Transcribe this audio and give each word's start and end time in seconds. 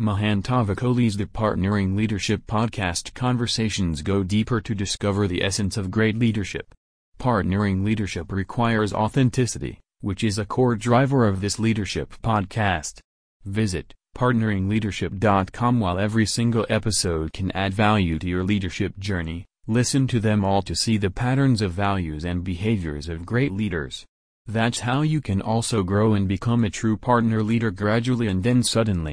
Mahan 0.00 0.42
Tavakoli's 0.42 1.16
The 1.16 1.26
Partnering 1.26 1.94
Leadership 1.94 2.48
Podcast 2.48 3.14
conversations 3.14 4.02
go 4.02 4.24
deeper 4.24 4.60
to 4.60 4.74
discover 4.74 5.28
the 5.28 5.44
essence 5.44 5.76
of 5.76 5.92
great 5.92 6.18
leadership. 6.18 6.74
Partnering 7.20 7.84
leadership 7.84 8.32
requires 8.32 8.92
authenticity, 8.92 9.78
which 10.00 10.24
is 10.24 10.36
a 10.36 10.44
core 10.44 10.74
driver 10.74 11.28
of 11.28 11.40
this 11.40 11.60
leadership 11.60 12.12
podcast. 12.24 12.98
Visit 13.44 13.94
partneringleadership.com 14.16 15.78
while 15.78 16.00
every 16.00 16.26
single 16.26 16.66
episode 16.68 17.32
can 17.32 17.52
add 17.52 17.72
value 17.72 18.18
to 18.18 18.28
your 18.28 18.42
leadership 18.42 18.98
journey. 18.98 19.44
Listen 19.68 20.08
to 20.08 20.18
them 20.18 20.44
all 20.44 20.62
to 20.62 20.74
see 20.74 20.96
the 20.96 21.08
patterns 21.08 21.62
of 21.62 21.70
values 21.70 22.24
and 22.24 22.42
behaviors 22.42 23.08
of 23.08 23.24
great 23.24 23.52
leaders. 23.52 24.04
That's 24.48 24.80
how 24.80 25.02
you 25.02 25.20
can 25.20 25.40
also 25.40 25.84
grow 25.84 26.14
and 26.14 26.26
become 26.26 26.64
a 26.64 26.70
true 26.70 26.96
partner 26.96 27.44
leader 27.44 27.70
gradually 27.70 28.26
and 28.26 28.42
then 28.42 28.64
suddenly. 28.64 29.12